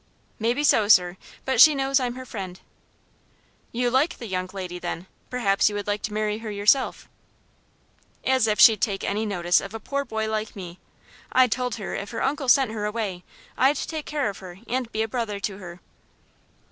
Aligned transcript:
"Maybe 0.39 0.63
so, 0.63 0.87
sir; 0.87 1.15
but 1.45 1.61
she 1.61 1.75
knows 1.75 1.99
I'm 1.99 2.15
her 2.15 2.25
friend." 2.25 2.59
"You 3.71 3.91
like 3.91 4.17
the 4.17 4.25
young 4.25 4.49
lady, 4.51 4.79
then? 4.79 5.05
Perhaps 5.29 5.69
you 5.69 5.75
would 5.75 5.85
like 5.85 6.01
to 6.01 6.13
marry 6.13 6.39
her 6.39 6.49
yourself?" 6.49 7.07
"As 8.25 8.47
if 8.47 8.59
she'd 8.59 8.81
take 8.81 9.03
any 9.03 9.27
notice 9.27 9.61
of 9.61 9.75
a 9.75 9.79
poor 9.79 10.03
boy 10.03 10.27
like 10.27 10.55
me. 10.55 10.79
I 11.31 11.45
told 11.45 11.75
her 11.75 11.93
if 11.93 12.09
her 12.09 12.23
uncle 12.23 12.49
sent 12.49 12.71
her 12.71 12.85
away, 12.85 13.23
I'd 13.55 13.77
take 13.77 14.05
care 14.07 14.27
of 14.27 14.39
her 14.39 14.57
and 14.67 14.91
be 14.91 15.03
a 15.03 15.07
brother 15.07 15.39
to 15.41 15.59
her." 15.59 15.81